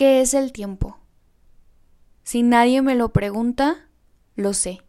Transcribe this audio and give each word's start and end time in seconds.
¿Qué 0.00 0.22
es 0.22 0.32
el 0.32 0.50
tiempo? 0.52 0.96
Si 2.22 2.42
nadie 2.42 2.80
me 2.80 2.94
lo 2.94 3.10
pregunta, 3.10 3.86
lo 4.34 4.54
sé. 4.54 4.80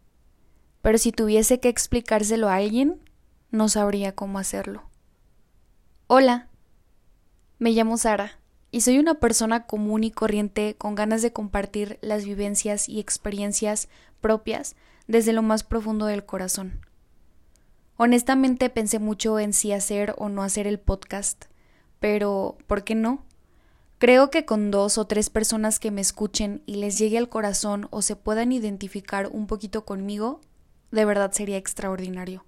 Pero 0.82 0.98
si 0.98 1.12
tuviese 1.12 1.60
que 1.60 1.68
explicárselo 1.68 2.48
a 2.48 2.56
alguien, 2.56 3.02
no 3.50 3.68
sabría 3.68 4.16
cómo 4.16 4.40
hacerlo. 4.40 4.84
Hola, 6.08 6.48
me 7.60 7.72
llamo 7.72 7.98
Sara 7.98 8.40
y 8.72 8.80
soy 8.80 9.00
una 9.00 9.16
persona 9.16 9.68
común 9.68 10.06
y 10.06 10.12
corriente 10.12 10.76
con 10.78 10.96
ganas 10.96 11.22
de 11.22 11.34
compartir 11.34 12.00
las 12.02 12.24
vivencias 12.24 12.88
y 12.88 13.02
experiencias 13.02 13.90
propias 14.22 14.78
desde 15.08 15.34
lo 15.34 15.42
más 15.42 15.66
profundo 15.66 16.06
del 16.06 16.26
corazón. 16.26 16.86
Honestamente 17.98 18.70
pensé 18.70 18.98
mucho 19.00 19.40
en 19.40 19.52
si 19.52 19.74
hacer 19.74 20.16
o 20.18 20.30
no 20.30 20.42
hacer 20.42 20.68
el 20.68 20.80
podcast, 20.80 21.48
pero 22.00 22.58
¿por 22.66 22.86
qué 22.86 22.96
no? 22.96 23.26
Creo 24.02 24.32
que 24.32 24.46
con 24.46 24.72
dos 24.72 24.98
o 24.98 25.06
tres 25.06 25.30
personas 25.30 25.80
que 25.80 25.92
me 25.92 26.02
escuchen 26.02 26.64
y 26.66 26.78
les 26.78 26.98
llegue 26.98 27.20
al 27.20 27.30
corazón 27.30 27.88
o 27.92 28.02
se 28.02 28.16
puedan 28.16 28.52
identificar 28.52 29.28
un 29.28 29.46
poquito 29.46 29.86
conmigo, 29.86 30.42
de 30.90 31.06
verdad 31.06 31.32
sería 31.34 31.58
extraordinario. 31.58 32.44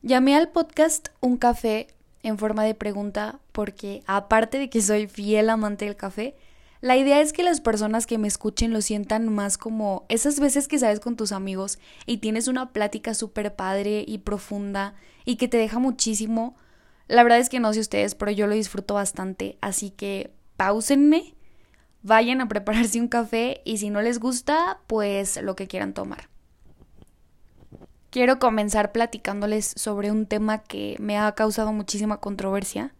Llamé 0.00 0.34
al 0.34 0.48
podcast 0.48 1.08
Un 1.20 1.36
café 1.36 1.88
en 2.22 2.38
forma 2.38 2.64
de 2.64 2.74
pregunta 2.74 3.38
porque, 3.52 4.02
aparte 4.06 4.56
de 4.56 4.70
que 4.70 4.80
soy 4.80 5.08
fiel 5.08 5.50
amante 5.50 5.84
del 5.84 5.94
café, 5.94 6.36
la 6.80 6.96
idea 6.96 7.20
es 7.20 7.34
que 7.34 7.42
las 7.42 7.60
personas 7.60 8.06
que 8.06 8.16
me 8.16 8.28
escuchen 8.28 8.72
lo 8.72 8.80
sientan 8.80 9.28
más 9.28 9.58
como 9.58 10.06
esas 10.08 10.40
veces 10.40 10.68
que 10.68 10.78
sabes 10.78 11.00
con 11.00 11.16
tus 11.16 11.32
amigos 11.32 11.78
y 12.06 12.16
tienes 12.16 12.48
una 12.48 12.72
plática 12.72 13.12
súper 13.12 13.54
padre 13.54 14.06
y 14.08 14.16
profunda 14.20 14.94
y 15.26 15.36
que 15.36 15.48
te 15.48 15.58
deja 15.58 15.78
muchísimo. 15.78 16.56
La 17.10 17.24
verdad 17.24 17.40
es 17.40 17.48
que 17.48 17.58
no 17.58 17.72
sé 17.72 17.80
ustedes, 17.80 18.14
pero 18.14 18.30
yo 18.30 18.46
lo 18.46 18.54
disfruto 18.54 18.94
bastante, 18.94 19.58
así 19.60 19.90
que 19.90 20.32
pausenme, 20.56 21.34
vayan 22.02 22.40
a 22.40 22.46
prepararse 22.46 23.00
un 23.00 23.08
café 23.08 23.62
y 23.64 23.78
si 23.78 23.90
no 23.90 24.00
les 24.00 24.20
gusta, 24.20 24.78
pues 24.86 25.42
lo 25.42 25.56
que 25.56 25.66
quieran 25.66 25.92
tomar. 25.92 26.28
Quiero 28.10 28.38
comenzar 28.38 28.92
platicándoles 28.92 29.72
sobre 29.74 30.12
un 30.12 30.26
tema 30.26 30.58
que 30.58 30.94
me 31.00 31.18
ha 31.18 31.32
causado 31.32 31.72
muchísima 31.72 32.18
controversia 32.18 32.94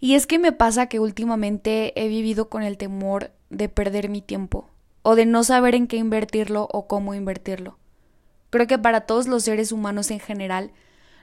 y 0.00 0.16
es 0.16 0.26
que 0.26 0.40
me 0.40 0.50
pasa 0.50 0.88
que 0.88 0.98
últimamente 0.98 1.92
he 1.94 2.08
vivido 2.08 2.48
con 2.48 2.64
el 2.64 2.76
temor 2.76 3.30
de 3.48 3.68
perder 3.68 4.08
mi 4.08 4.22
tiempo, 4.22 4.68
o 5.02 5.14
de 5.14 5.24
no 5.24 5.44
saber 5.44 5.76
en 5.76 5.86
qué 5.86 5.98
invertirlo 5.98 6.66
o 6.72 6.88
cómo 6.88 7.14
invertirlo. 7.14 7.78
Creo 8.50 8.66
que 8.66 8.78
para 8.78 9.02
todos 9.02 9.28
los 9.28 9.44
seres 9.44 9.70
humanos 9.70 10.10
en 10.10 10.18
general, 10.18 10.72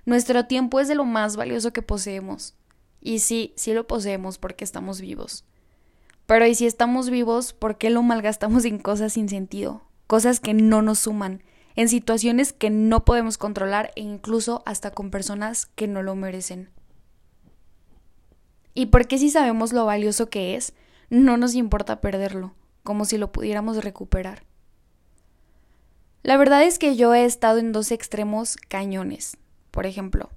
nuestro 0.06 0.46
tiempo 0.46 0.80
es 0.80 0.88
de 0.88 0.96
lo 0.96 1.06
más 1.06 1.36
valioso 1.36 1.74
que 1.74 1.82
poseemos. 1.82 2.56
Y 3.02 3.20
sí, 3.20 3.54
sí 3.56 3.74
lo 3.74 3.88
poseemos 3.88 4.38
porque 4.38 4.64
estamos 4.64 5.02
vivos. 5.02 5.46
Pero 6.26 6.46
¿y 6.46 6.56
si 6.56 6.66
estamos 6.66 7.10
vivos, 7.10 7.54
por 7.54 7.78
qué 7.78 7.90
lo 7.90 8.04
malgastamos 8.04 8.66
en 8.66 8.80
cosas 8.80 9.14
sin 9.14 9.28
sentido? 9.28 9.84
Cosas 10.08 10.40
que 10.40 10.54
no 10.54 10.82
nos 10.82 11.00
suman, 11.00 11.44
en 11.76 11.90
situaciones 11.90 12.54
que 12.54 12.70
no 12.70 13.06
podemos 13.06 13.38
controlar 13.38 13.92
e 13.96 14.02
incluso 14.02 14.64
hasta 14.66 14.92
con 14.92 15.12
personas 15.12 15.66
que 15.66 15.88
no 15.88 16.04
lo 16.04 16.16
merecen. 16.16 16.70
Y 18.74 18.88
porque 18.88 19.18
si 19.18 19.30
sabemos 19.30 19.74
lo 19.74 19.86
valioso 19.86 20.30
que 20.30 20.56
es, 20.56 20.74
no 21.10 21.38
nos 21.38 21.56
importa 21.56 22.02
perderlo, 22.02 22.54
como 22.84 23.06
si 23.06 23.18
lo 23.18 23.32
pudiéramos 23.32 23.84
recuperar. 23.84 24.44
La 26.24 26.38
verdad 26.38 26.64
es 26.64 26.78
que 26.78 26.96
yo 26.96 27.14
he 27.14 27.26
estado 27.26 27.58
en 27.58 27.72
dos 27.72 27.92
extremos 27.92 28.56
cañones. 28.56 29.38
Por 29.72 29.86
ejemplo, 29.86 30.30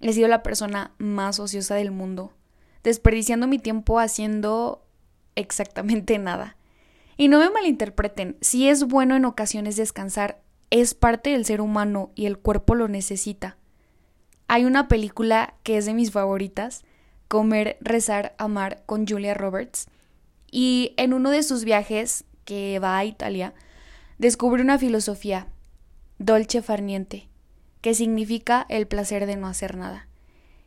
he 0.00 0.12
sido 0.12 0.28
la 0.28 0.42
persona 0.42 0.92
más 0.98 1.40
ociosa 1.40 1.74
del 1.74 1.90
mundo, 1.90 2.34
desperdiciando 2.82 3.46
mi 3.46 3.58
tiempo 3.58 3.98
haciendo 3.98 4.84
exactamente 5.34 6.18
nada. 6.18 6.56
Y 7.16 7.28
no 7.28 7.38
me 7.38 7.50
malinterpreten, 7.50 8.36
si 8.40 8.68
es 8.68 8.84
bueno 8.84 9.16
en 9.16 9.24
ocasiones 9.24 9.76
descansar, 9.76 10.40
es 10.70 10.94
parte 10.94 11.30
del 11.30 11.44
ser 11.44 11.60
humano 11.60 12.12
y 12.14 12.26
el 12.26 12.38
cuerpo 12.38 12.74
lo 12.74 12.88
necesita. 12.88 13.56
Hay 14.46 14.64
una 14.64 14.88
película 14.88 15.54
que 15.62 15.76
es 15.78 15.86
de 15.86 15.94
mis 15.94 16.10
favoritas, 16.10 16.84
Comer, 17.28 17.76
Rezar, 17.80 18.34
Amar 18.38 18.82
con 18.86 19.06
Julia 19.06 19.34
Roberts. 19.34 19.88
Y 20.50 20.94
en 20.96 21.12
uno 21.12 21.30
de 21.30 21.42
sus 21.42 21.64
viajes, 21.64 22.24
que 22.44 22.78
va 22.78 22.96
a 22.96 23.04
Italia, 23.04 23.52
descubre 24.16 24.62
una 24.62 24.78
filosofía, 24.78 25.48
dolce 26.18 26.62
farniente, 26.62 27.27
que 27.80 27.94
significa 27.94 28.66
el 28.68 28.86
placer 28.86 29.26
de 29.26 29.36
no 29.36 29.46
hacer 29.46 29.76
nada. 29.76 30.08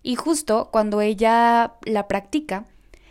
Y 0.04 0.16
justo 0.16 0.70
cuando 0.72 1.02
ella 1.02 1.74
la 1.86 2.08
practica, 2.08 2.66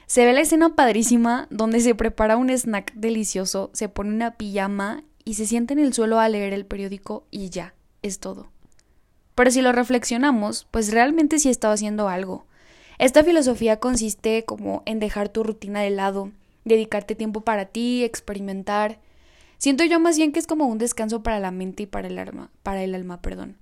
se 0.06 0.24
ve 0.24 0.32
la 0.32 0.40
escena 0.40 0.74
padrísima 0.74 1.46
donde 1.50 1.80
se 1.80 1.94
prepara 1.94 2.36
un 2.36 2.50
snack 2.50 2.94
delicioso, 2.94 3.70
se 3.72 3.88
pone 3.88 4.10
una 4.10 4.34
pijama 4.36 5.04
y 5.24 5.34
se 5.34 5.46
sienta 5.46 5.72
en 5.72 5.78
el 5.78 5.92
suelo 5.92 6.18
a 6.18 6.28
leer 6.28 6.52
el 6.52 6.66
periódico 6.66 7.24
y 7.30 7.50
ya, 7.50 7.74
es 8.02 8.18
todo. 8.18 8.50
Pero 9.36 9.50
si 9.52 9.62
lo 9.62 9.72
reflexionamos, 9.72 10.66
pues 10.70 10.92
realmente 10.92 11.38
sí 11.38 11.48
estaba 11.48 11.74
haciendo 11.74 12.08
algo. 12.08 12.46
Esta 12.98 13.22
filosofía 13.22 13.78
consiste 13.78 14.44
como 14.44 14.82
en 14.84 14.98
dejar 14.98 15.28
tu 15.28 15.44
rutina 15.44 15.80
de 15.80 15.90
lado, 15.90 16.32
dedicarte 16.64 17.14
tiempo 17.14 17.42
para 17.42 17.66
ti, 17.66 18.04
experimentar. 18.04 18.98
Siento 19.58 19.84
yo 19.84 20.00
más 20.00 20.16
bien 20.16 20.32
que 20.32 20.40
es 20.40 20.46
como 20.46 20.66
un 20.66 20.78
descanso 20.78 21.22
para 21.22 21.40
la 21.40 21.52
mente 21.52 21.84
y 21.84 21.86
para 21.86 22.08
el 22.08 22.18
alma, 22.18 22.50
para 22.62 22.82
el 22.82 22.94
alma, 22.94 23.22
perdón. 23.22 23.56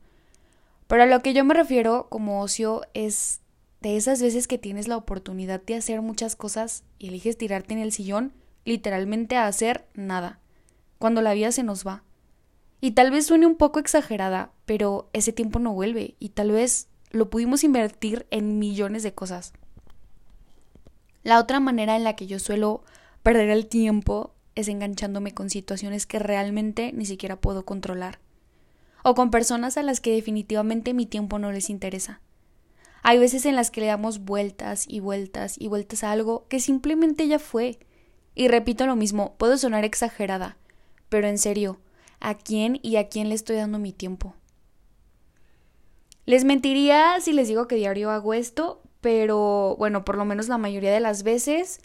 Pero 0.88 1.02
a 1.02 1.06
lo 1.06 1.20
que 1.20 1.34
yo 1.34 1.44
me 1.44 1.54
refiero 1.54 2.08
como 2.08 2.42
ocio 2.42 2.82
es 2.94 3.42
de 3.80 3.96
esas 3.96 4.20
veces 4.20 4.48
que 4.48 4.58
tienes 4.58 4.88
la 4.88 4.96
oportunidad 4.96 5.62
de 5.62 5.76
hacer 5.76 6.02
muchas 6.02 6.34
cosas 6.34 6.82
y 6.98 7.08
eliges 7.08 7.38
tirarte 7.38 7.74
en 7.74 7.80
el 7.80 7.92
sillón, 7.92 8.32
literalmente 8.64 9.36
a 9.36 9.46
hacer 9.46 9.86
nada, 9.94 10.40
cuando 10.98 11.22
la 11.22 11.34
vida 11.34 11.52
se 11.52 11.62
nos 11.62 11.86
va. 11.86 12.02
Y 12.80 12.92
tal 12.92 13.10
vez 13.10 13.26
suene 13.26 13.46
un 13.46 13.56
poco 13.56 13.78
exagerada, 13.78 14.50
pero 14.64 15.10
ese 15.12 15.32
tiempo 15.32 15.58
no 15.58 15.72
vuelve 15.72 16.16
y 16.18 16.30
tal 16.30 16.52
vez 16.52 16.88
lo 17.10 17.28
pudimos 17.28 17.64
invertir 17.64 18.26
en 18.30 18.58
millones 18.58 19.02
de 19.02 19.14
cosas. 19.14 19.52
La 21.22 21.38
otra 21.38 21.60
manera 21.60 21.96
en 21.96 22.04
la 22.04 22.16
que 22.16 22.26
yo 22.26 22.38
suelo 22.38 22.82
perder 23.22 23.50
el 23.50 23.66
tiempo 23.66 24.34
es 24.54 24.68
enganchándome 24.68 25.34
con 25.34 25.50
situaciones 25.50 26.06
que 26.06 26.18
realmente 26.18 26.92
ni 26.92 27.04
siquiera 27.04 27.36
puedo 27.36 27.64
controlar. 27.64 28.20
O 29.08 29.14
con 29.14 29.30
personas 29.30 29.78
a 29.78 29.82
las 29.82 30.00
que 30.00 30.12
definitivamente 30.12 30.92
mi 30.92 31.06
tiempo 31.06 31.38
no 31.38 31.50
les 31.50 31.70
interesa. 31.70 32.20
Hay 33.02 33.18
veces 33.18 33.46
en 33.46 33.56
las 33.56 33.70
que 33.70 33.80
le 33.80 33.86
damos 33.86 34.18
vueltas 34.18 34.84
y 34.86 35.00
vueltas 35.00 35.56
y 35.58 35.66
vueltas 35.68 36.04
a 36.04 36.12
algo 36.12 36.46
que 36.48 36.60
simplemente 36.60 37.26
ya 37.26 37.38
fue. 37.38 37.78
Y 38.34 38.48
repito 38.48 38.84
lo 38.84 38.96
mismo, 38.96 39.34
puedo 39.38 39.56
sonar 39.56 39.86
exagerada, 39.86 40.58
pero 41.08 41.26
en 41.26 41.38
serio, 41.38 41.80
¿a 42.20 42.34
quién 42.34 42.80
y 42.82 42.96
a 42.96 43.08
quién 43.08 43.30
le 43.30 43.34
estoy 43.34 43.56
dando 43.56 43.78
mi 43.78 43.94
tiempo? 43.94 44.34
Les 46.26 46.44
mentiría 46.44 47.18
si 47.22 47.32
les 47.32 47.48
digo 47.48 47.66
que 47.66 47.76
diario 47.76 48.10
hago 48.10 48.34
esto, 48.34 48.82
pero 49.00 49.74
bueno, 49.78 50.04
por 50.04 50.18
lo 50.18 50.26
menos 50.26 50.48
la 50.48 50.58
mayoría 50.58 50.92
de 50.92 51.00
las 51.00 51.22
veces 51.22 51.80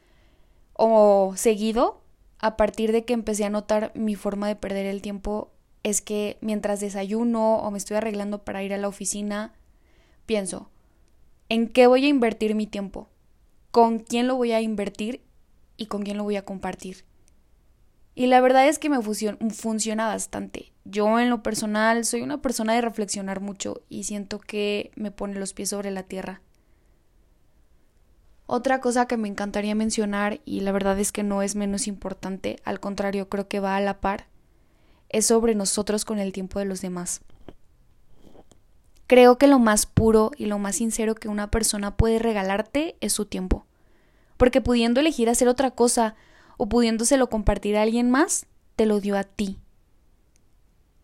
o 0.74 1.36
seguido, 1.38 2.02
a 2.40 2.58
partir 2.58 2.92
de 2.92 3.06
que 3.06 3.14
empecé 3.14 3.46
a 3.46 3.50
notar 3.50 3.94
mi 3.96 4.16
forma 4.16 4.50
de 4.50 4.58
perder 4.58 4.88
el 4.88 5.02
tiempo, 5.02 5.53
es 5.84 6.02
que 6.02 6.38
mientras 6.42 6.80
desayuno 6.80 7.58
o 7.58 7.72
me 7.72 7.78
estoy 7.78 7.98
arreglando 7.98 8.44
para 8.44 8.64
ir 8.64 8.74
a 8.74 8.78
la 8.78 8.88
oficina, 8.88 9.54
pienso, 10.26 10.70
¿en 11.50 11.68
qué 11.68 11.88
voy 11.88 12.06
a 12.06 12.10
invertir 12.10 12.56
mi 12.56 12.68
tiempo? 12.68 13.10
¿Con 13.72 14.00
quién 14.00 14.28
lo 14.28 14.36
voy 14.36 14.54
a 14.54 14.62
invertir 14.62 15.22
y 15.78 15.88
con 15.88 16.04
quién 16.04 16.18
lo 16.18 16.24
voy 16.24 16.38
a 16.38 16.46
compartir? 16.46 17.06
Y 18.16 18.28
la 18.28 18.42
verdad 18.42 18.68
es 18.68 18.78
que 18.78 18.90
me 18.90 19.02
funciona 19.02 20.08
bastante. 20.08 20.72
Yo 20.86 21.20
en 21.20 21.30
lo 21.30 21.42
personal 21.42 22.06
soy 22.06 22.22
una 22.22 22.42
persona 22.42 22.74
de 22.74 22.82
reflexionar 22.82 23.42
mucho 23.42 23.82
y 23.90 24.04
siento 24.04 24.40
que 24.40 24.92
me 24.96 25.10
pone 25.12 25.40
los 25.40 25.54
pies 25.54 25.70
sobre 25.70 25.90
la 25.90 26.04
tierra. 26.04 26.42
Otra 28.46 28.82
cosa 28.82 29.08
que 29.08 29.18
me 29.18 29.30
encantaría 29.30 29.74
mencionar, 29.74 30.42
y 30.46 30.60
la 30.60 30.72
verdad 30.72 31.00
es 31.00 31.12
que 31.12 31.24
no 31.24 31.42
es 31.42 31.56
menos 31.56 31.88
importante, 31.88 32.58
al 32.66 32.80
contrario 32.80 33.30
creo 33.30 33.48
que 33.48 33.60
va 33.60 33.78
a 33.78 33.82
la 33.82 34.00
par, 34.00 34.28
es 35.14 35.28
sobre 35.28 35.56
nosotros 35.56 36.04
con 36.04 36.20
el 36.20 36.34
tiempo 36.34 36.60
de 36.60 36.66
los 36.66 36.82
demás. 36.82 37.22
Creo 39.08 39.38
que 39.38 39.48
lo 39.48 39.60
más 39.60 39.86
puro 39.86 40.32
y 40.38 40.48
lo 40.48 40.60
más 40.60 40.78
sincero 40.78 41.16
que 41.16 41.30
una 41.30 41.52
persona 41.52 41.96
puede 41.96 42.20
regalarte 42.20 42.98
es 43.00 43.14
su 43.14 43.26
tiempo. 43.26 43.66
Porque 44.38 44.60
pudiendo 44.60 45.00
elegir 45.00 45.30
hacer 45.30 45.48
otra 45.48 45.72
cosa, 45.72 46.16
o 46.58 46.68
pudiéndoselo 46.68 47.30
compartir 47.30 47.78
a 47.78 47.84
alguien 47.84 48.10
más, 48.10 48.48
te 48.76 48.86
lo 48.86 49.00
dio 49.00 49.18
a 49.18 49.24
ti. 49.24 49.60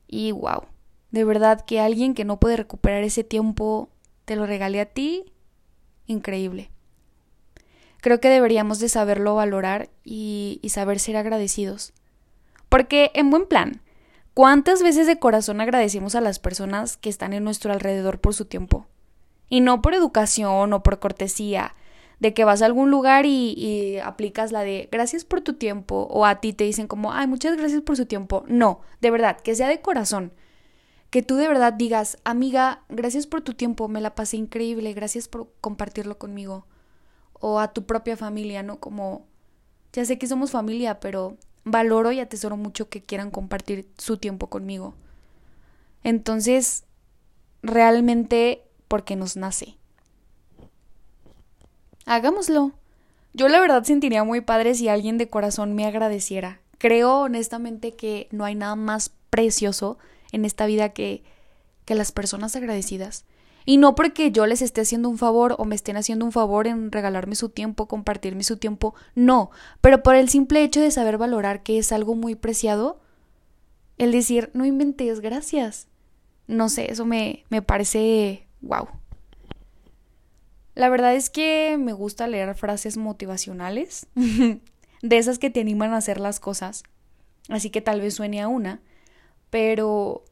Y 0.08 0.32
wow, 0.32 0.64
de 1.12 1.24
verdad 1.24 1.64
que 1.66 1.80
alguien 1.80 2.16
que 2.16 2.26
no 2.26 2.40
puede 2.40 2.58
recuperar 2.58 3.04
ese 3.04 3.24
tiempo 3.24 3.90
te 4.26 4.36
lo 4.36 4.46
regale 4.46 4.82
a 4.82 4.86
ti, 4.86 5.26
increíble. 6.08 6.72
Creo 8.02 8.20
que 8.20 8.30
deberíamos 8.30 8.80
de 8.80 8.90
saberlo 8.90 9.36
valorar 9.36 9.90
y, 10.04 10.60
y 10.64 10.70
saber 10.70 11.00
ser 11.00 11.18
agradecidos. 11.18 11.94
Porque, 12.70 13.12
en 13.14 13.30
buen 13.30 13.46
plan, 13.46 13.82
¿cuántas 14.34 14.84
veces 14.84 15.08
de 15.08 15.20
corazón 15.20 15.62
agradecemos 15.62 16.16
a 16.16 16.22
las 16.22 16.40
personas 16.40 16.98
que 16.98 17.10
están 17.10 17.34
en 17.34 17.44
nuestro 17.44 17.72
alrededor 17.74 18.20
por 18.20 18.34
su 18.34 18.46
tiempo? 18.46 18.88
Y 19.50 19.62
no 19.62 19.82
por 19.82 19.94
educación 19.94 20.74
o 20.74 20.84
por 20.84 21.00
cortesía, 21.00 21.76
de 22.20 22.34
que 22.34 22.44
vas 22.44 22.62
a 22.62 22.66
algún 22.66 22.92
lugar 22.92 23.26
y, 23.26 23.98
aplicas 24.04 24.52
la 24.52 24.62
de 24.62 24.90
gracias 24.92 25.24
por 25.24 25.42
tu 25.42 25.54
tiempo 25.54 26.08
o 26.12 26.26
a 26.26 26.42
ti 26.42 26.54
te 26.54 26.66
dicen 26.66 26.88
como, 26.88 27.14
ay, 27.14 27.28
muchas 27.28 27.58
gracias 27.58 27.82
por 27.82 27.96
su 27.98 28.06
tiempo. 28.06 28.44
No, 28.48 28.82
de 29.02 29.12
verdad, 29.12 29.40
que 29.40 29.56
sea 29.56 29.68
de 29.68 29.82
corazón. 29.82 30.34
Que 31.10 31.24
tú 31.24 31.38
de 31.38 31.48
verdad 31.48 31.74
digas, 31.74 32.18
amiga, 32.24 32.84
gracias 32.90 33.26
por 33.26 33.42
tu 33.42 33.54
tiempo, 33.54 33.88
me 33.88 34.02
la 34.02 34.16
pasé 34.16 34.38
increíble, 34.38 34.94
gracias 34.94 35.28
por 35.28 35.50
compartirlo 35.62 36.18
conmigo. 36.20 36.68
O 37.34 37.60
a 37.60 37.74
tu 37.74 37.86
propia 37.86 38.18
familia, 38.18 38.64
¿no? 38.64 38.80
Como, 38.80 39.26
ya 39.94 40.06
sé 40.06 40.20
que 40.20 40.28
somos 40.28 40.52
familia, 40.52 41.00
pero 41.00 41.38
valoro 41.64 42.12
y 42.12 42.20
atesoro 42.20 42.58
mucho 42.58 42.90
que 42.90 43.02
quieran 43.02 43.32
compartir 43.32 43.88
su 43.98 44.18
tiempo 44.18 44.48
conmigo. 44.48 44.96
Entonces, 46.04 46.84
realmente 47.62 48.64
porque 48.88 49.16
nos 49.16 49.36
nace. 49.36 49.78
Hagámoslo. 52.06 52.74
Yo 53.34 53.48
la 53.48 53.60
verdad 53.60 53.84
sentiría 53.84 54.24
muy 54.24 54.42
padre 54.42 54.74
si 54.74 54.88
alguien 54.90 55.18
de 55.18 55.30
corazón 55.30 55.76
me 55.76 55.86
agradeciera. 55.86 56.60
Creo 56.80 57.20
honestamente 57.20 57.96
que 57.96 58.28
no 58.32 58.46
hay 58.46 58.56
nada 58.56 58.76
más 58.76 59.12
precioso 59.30 59.98
en 60.32 60.46
esta 60.46 60.66
vida 60.66 60.90
que, 60.90 61.24
que 61.86 61.94
las 61.94 62.12
personas 62.12 62.56
agradecidas. 62.56 63.26
Y 63.70 63.78
no 63.78 63.94
porque 63.94 64.32
yo 64.32 64.48
les 64.48 64.64
esté 64.64 64.82
haciendo 64.82 65.10
un 65.10 65.20
favor 65.20 65.54
o 65.60 65.64
me 65.64 65.76
estén 65.76 65.96
haciendo 65.96 66.26
un 66.26 66.32
favor 66.32 66.66
en 66.66 66.92
regalarme 66.92 67.36
su 67.36 67.50
tiempo, 67.50 67.88
compartirme 67.88 68.44
su 68.44 68.58
tiempo, 68.58 68.96
no, 69.14 69.52
pero 69.80 70.02
por 70.02 70.16
el 70.16 70.28
simple 70.28 70.64
hecho 70.64 70.82
de 70.82 70.90
saber 70.90 71.20
valorar 71.20 71.62
que 71.62 71.78
es 71.78 71.92
algo 71.92 72.16
muy 72.16 72.34
preciado, 72.34 73.00
el 74.00 74.12
decir, 74.12 74.50
no 74.56 74.66
inventes, 74.66 75.20
gracias. 75.20 75.88
No 76.48 76.68
sé, 76.68 76.92
eso 76.92 77.06
me, 77.06 77.44
me 77.50 77.62
parece 77.62 78.48
wow. 78.62 78.88
La 80.74 80.90
verdad 80.90 81.14
es 81.14 81.30
que 81.30 81.78
me 81.80 81.94
gusta 81.94 82.26
leer 82.26 82.56
frases 82.56 82.98
motivacionales, 82.98 84.08
de 84.16 85.18
esas 85.20 85.38
que 85.38 85.52
te 85.52 85.62
animan 85.62 85.94
a 85.94 85.98
hacer 85.98 86.20
las 86.20 86.40
cosas, 86.40 86.82
así 87.50 87.70
que 87.70 87.82
tal 87.82 88.02
vez 88.02 88.16
suene 88.16 88.42
a 88.42 88.48
una, 88.48 88.82
pero 89.52 90.26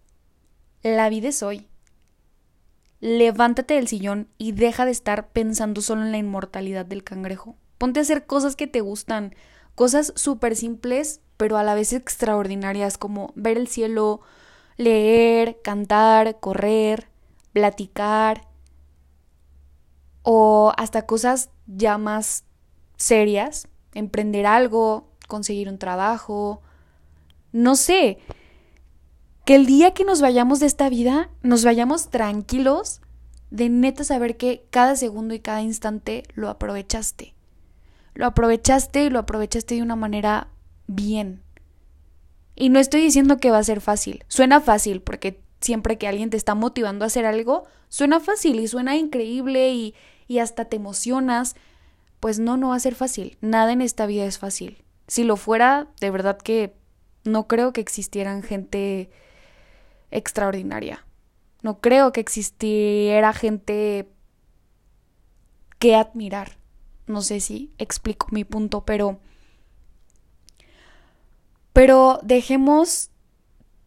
la 0.81 1.07
vida 1.10 1.30
es 1.30 1.44
hoy. 1.44 1.68
Levántate 2.99 3.75
del 3.75 3.88
sillón 3.88 4.27
y 4.38 4.53
deja 4.53 4.85
de 4.85 4.91
estar 4.91 5.29
pensando 5.29 5.81
solo 5.81 6.01
en 6.03 6.11
la 6.11 6.17
inmortalidad 6.17 6.85
del 6.85 7.03
cangrejo. 7.03 7.55
Ponte 7.77 7.99
a 7.99 8.03
hacer 8.03 8.25
cosas 8.25 8.55
que 8.55 8.67
te 8.67 8.81
gustan, 8.81 9.35
cosas 9.75 10.13
súper 10.15 10.55
simples, 10.55 11.21
pero 11.38 11.57
a 11.57 11.63
la 11.63 11.75
vez 11.75 11.94
extraordinarias, 11.94 12.97
como 12.97 13.31
ver 13.35 13.57
el 13.57 13.67
cielo, 13.67 14.21
leer, 14.77 15.59
cantar, 15.63 16.39
correr, 16.39 17.07
platicar, 17.53 18.47
o 20.23 20.73
hasta 20.75 21.05
cosas 21.05 21.51
ya 21.67 21.97
más 21.97 22.43
serias, 22.97 23.67
emprender 23.93 24.45
algo, 24.45 25.07
conseguir 25.27 25.69
un 25.69 25.77
trabajo, 25.77 26.61
no 27.51 27.75
sé, 27.75 28.17
que 29.47 29.55
el 29.55 29.65
día 29.65 29.91
que 29.91 30.03
nos 30.03 30.19
vayamos 30.19 30.59
de 30.59 30.65
esta 30.65 30.89
vida, 30.89 31.29
nos 31.41 31.63
vayamos 31.63 32.09
tranquilos 32.09 32.99
de 33.49 33.69
neta 33.69 34.03
saber 34.03 34.35
que 34.35 34.65
cada 34.71 34.97
segundo 34.97 35.33
y 35.33 35.39
cada 35.39 35.61
instante 35.61 36.23
lo 36.33 36.49
aprovechaste. 36.49 37.33
Lo 38.13 38.25
aprovechaste 38.25 39.05
y 39.05 39.09
lo 39.09 39.19
aprovechaste 39.19 39.75
de 39.75 39.81
una 39.81 39.95
manera 39.95 40.49
bien. 40.88 41.44
Y 42.57 42.67
no 42.67 42.77
estoy 42.77 42.99
diciendo 42.99 43.38
que 43.38 43.49
va 43.49 43.59
a 43.59 43.63
ser 43.63 43.79
fácil. 43.79 44.25
Suena 44.27 44.59
fácil 44.59 45.01
porque 45.01 45.39
siempre 45.61 45.97
que 45.97 46.09
alguien 46.09 46.29
te 46.29 46.35
está 46.35 46.53
motivando 46.53 47.05
a 47.05 47.07
hacer 47.07 47.25
algo, 47.25 47.63
suena 47.88 48.19
fácil 48.19 48.59
y 48.59 48.67
suena 48.67 48.97
increíble 48.97 49.69
y, 49.69 49.95
y 50.27 50.39
hasta 50.39 50.65
te 50.65 50.75
emocionas, 50.75 51.55
pues 52.19 52.38
no, 52.38 52.57
no 52.57 52.67
va 52.71 52.75
a 52.75 52.81
ser 52.81 52.95
fácil. 52.95 53.38
Nada 53.39 53.71
en 53.71 53.79
esta 53.79 54.07
vida 54.07 54.25
es 54.25 54.39
fácil. 54.39 54.83
Si 55.07 55.23
lo 55.23 55.38
fuera, 55.38 55.88
de 56.01 56.11
verdad 56.11 56.38
que 56.38 56.73
no 57.23 57.47
creo 57.47 57.71
que 57.71 57.79
existieran 57.79 58.43
gente 58.43 59.09
extraordinaria. 60.12 61.06
No 61.62 61.80
creo 61.80 62.12
que 62.12 62.21
existiera 62.21 63.33
gente 63.33 64.07
que 65.80 65.95
admirar. 65.95 66.57
No 67.07 67.21
sé 67.21 67.39
si 67.39 67.71
explico 67.77 68.27
mi 68.31 68.44
punto, 68.44 68.86
pero 68.86 69.19
pero 71.74 72.19
dejemos 72.24 73.12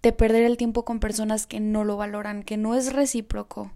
de 0.02 0.12
perder 0.12 0.44
el 0.44 0.56
tiempo 0.56 0.84
con 0.84 1.00
personas 1.00 1.46
que 1.46 1.58
no 1.58 1.84
lo 1.84 1.96
valoran, 1.96 2.44
que 2.44 2.56
no 2.56 2.74
es 2.74 2.92
recíproco. 2.92 3.72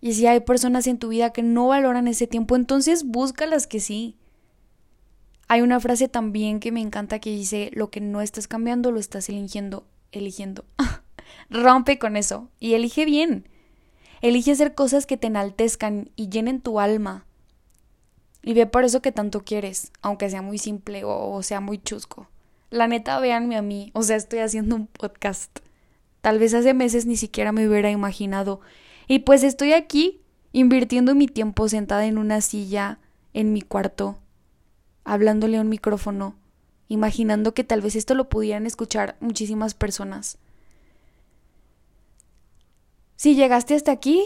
Y 0.00 0.14
si 0.14 0.26
hay 0.26 0.40
personas 0.40 0.86
en 0.86 0.98
tu 0.98 1.08
vida 1.08 1.32
que 1.32 1.42
no 1.42 1.68
valoran 1.68 2.06
ese 2.06 2.26
tiempo, 2.26 2.54
entonces 2.54 3.04
búscalas 3.04 3.66
que 3.66 3.80
sí. 3.80 4.18
Hay 5.48 5.62
una 5.62 5.80
frase 5.80 6.08
también 6.08 6.60
que 6.60 6.72
me 6.72 6.80
encanta 6.80 7.18
que 7.18 7.30
dice, 7.30 7.70
lo 7.72 7.90
que 7.90 8.00
no 8.00 8.20
estás 8.20 8.48
cambiando 8.48 8.90
lo 8.90 9.00
estás 9.00 9.28
eligiendo, 9.28 9.86
eligiendo. 10.10 10.64
Rompe 11.50 11.98
con 11.98 12.16
eso 12.16 12.48
y 12.58 12.74
elige 12.74 13.04
bien. 13.04 13.48
Elige 14.20 14.52
hacer 14.52 14.74
cosas 14.74 15.06
que 15.06 15.16
te 15.16 15.26
enaltezcan 15.26 16.10
y 16.16 16.28
llenen 16.28 16.60
tu 16.60 16.80
alma. 16.80 17.26
Y 18.42 18.54
ve 18.54 18.66
por 18.66 18.84
eso 18.84 19.02
que 19.02 19.12
tanto 19.12 19.44
quieres, 19.44 19.92
aunque 20.00 20.30
sea 20.30 20.42
muy 20.42 20.58
simple 20.58 21.02
o, 21.04 21.42
sea 21.42 21.60
muy 21.60 21.78
chusco. 21.78 22.28
La 22.70 22.88
neta, 22.88 23.18
véanme 23.20 23.56
a 23.56 23.62
mí, 23.62 23.90
o 23.94 24.02
sea, 24.02 24.16
estoy 24.16 24.40
haciendo 24.40 24.76
un 24.76 24.86
podcast. 24.86 25.58
Tal 26.20 26.38
vez 26.38 26.54
hace 26.54 26.74
meses 26.74 27.06
ni 27.06 27.16
siquiera 27.16 27.52
me 27.52 27.68
hubiera 27.68 27.90
imaginado 27.90 28.60
y 29.08 29.20
pues 29.20 29.42
estoy 29.42 29.72
aquí 29.72 30.20
invirtiendo 30.52 31.14
mi 31.14 31.26
tiempo 31.26 31.68
sentada 31.68 32.06
en 32.06 32.18
una 32.18 32.40
silla 32.40 32.98
en 33.34 33.52
mi 33.52 33.62
cuarto, 33.62 34.18
hablándole 35.04 35.56
a 35.56 35.62
un 35.62 35.68
micrófono, 35.68 36.36
imaginando 36.88 37.54
que 37.54 37.64
tal 37.64 37.80
vez 37.80 37.96
esto 37.96 38.14
lo 38.14 38.28
pudieran 38.28 38.66
escuchar 38.66 39.16
muchísimas 39.20 39.74
personas. 39.74 40.38
Si 43.22 43.36
llegaste 43.36 43.76
hasta 43.76 43.92
aquí, 43.92 44.24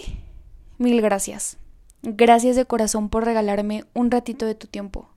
mil 0.79 1.03
gracias. 1.03 1.59
Gracias 2.01 2.57
de 2.57 2.65
corazón 2.65 3.11
por 3.11 3.27
regalarme 3.27 3.85
un 3.93 4.11
ratito 4.11 4.47
de 4.47 4.55
tu 4.55 4.69
tiempo. 4.69 5.11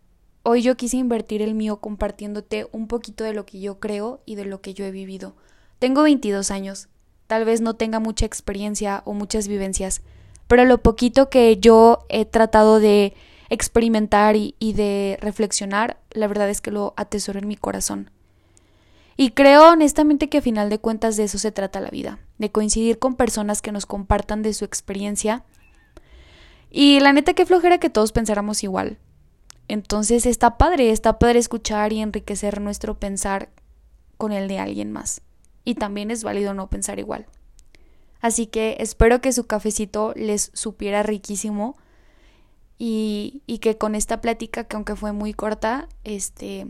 Hoy 0.44 0.64
yo 0.64 0.76
quise 0.76 0.98
invertir 0.98 1.42
el 1.42 1.56
mío 1.56 1.78
compartiéndote 1.78 2.68
un 2.74 2.90
poquito 2.90 3.24
de 3.24 3.34
lo 3.34 3.46
que 3.46 3.62
yo 3.62 3.80
creo 3.80 4.20
y 4.26 4.36
de 4.36 4.44
lo 4.44 4.60
que 4.60 4.74
yo 4.74 4.84
he 4.84 4.92
vivido. 4.92 5.38
Tengo 5.80 6.04
22 6.04 6.52
años 6.52 6.90
tal 7.28 7.46
vez 7.46 7.62
no 7.62 7.78
tenga 7.78 8.02
mucha 8.02 8.26
experiencia 8.26 9.02
o 9.06 9.14
muchas 9.14 9.48
vivencias, 9.48 10.02
pero 10.50 10.66
lo 10.66 10.80
poquito 10.84 11.30
que 11.30 11.56
yo 11.56 12.00
he 12.10 12.25
tratado 12.25 12.82
de 12.82 13.14
experimentar 13.50 14.36
y, 14.36 14.74
de 14.74 15.18
reflexionar, 15.22 16.01
la 16.12 16.27
verdad 16.27 16.50
es 16.50 16.60
que 16.60 16.72
lo 16.72 16.94
atesoro 16.98 17.39
en 17.39 17.48
mi 17.48 17.56
corazón. 17.56 18.12
Y 19.22 19.32
creo 19.32 19.72
honestamente 19.72 20.30
que 20.30 20.38
a 20.38 20.42
final 20.42 20.70
de 20.70 20.80
cuentas 20.80 21.18
de 21.18 21.26
eso 21.26 21.38
se 21.38 21.52
trata 21.52 21.82
la 21.82 21.90
vida, 21.90 22.20
de 22.38 22.54
coincidir 22.54 23.00
con 23.00 23.16
personas 23.16 23.62
que 23.62 23.74
nos 23.74 23.86
compartan 23.86 24.44
de 24.44 24.54
su 24.54 24.64
experiencia. 24.64 25.44
Y 26.70 27.02
la 27.02 27.12
neta 27.12 27.34
que 27.34 27.46
flojera 27.46 27.80
que 27.80 27.90
todos 27.90 28.14
pensáramos 28.14 28.64
igual. 28.64 28.98
Entonces 29.68 30.26
está 30.26 30.58
padre, 30.58 30.92
está 30.92 31.20
padre 31.20 31.40
escuchar 31.40 31.92
y 31.92 32.00
enriquecer 32.00 32.62
nuestro 32.62 32.98
pensar 32.98 33.50
con 34.16 34.32
el 34.32 34.48
de 34.48 34.60
alguien 34.60 34.94
más 34.94 35.22
y 35.66 35.76
también 35.76 36.12
es 36.12 36.24
válido 36.24 36.54
no 36.54 36.70
pensar 36.70 36.98
igual. 36.98 37.26
Así 38.22 38.48
que 38.48 38.78
espero 38.80 39.20
que 39.20 39.34
su 39.34 39.48
cafecito 39.48 40.14
les 40.16 40.50
supiera 40.54 41.04
riquísimo 41.04 41.76
y, 42.78 43.44
y 43.48 43.58
que 43.58 43.78
con 43.78 43.96
esta 43.96 44.22
plática, 44.22 44.64
que 44.64 44.78
aunque 44.78 44.96
fue 44.96 45.12
muy 45.12 45.34
corta, 45.34 45.90
este 46.06 46.68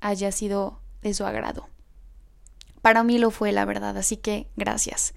haya 0.00 0.32
sido 0.32 0.82
de 1.00 1.14
su 1.14 1.24
agrado. 1.24 1.66
Para 2.82 3.02
mí 3.02 3.18
lo 3.18 3.30
fue, 3.30 3.52
la 3.52 3.64
verdad, 3.64 3.96
así 3.96 4.16
que 4.16 4.46
gracias. 4.56 5.14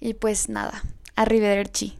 Y 0.00 0.14
pues 0.14 0.48
nada, 0.48 0.82
arrivederci. 1.16 1.99